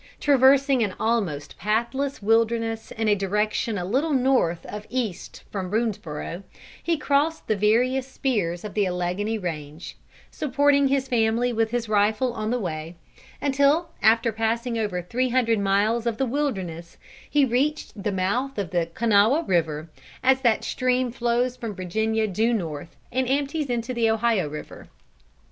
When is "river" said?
19.45-19.87, 24.49-24.87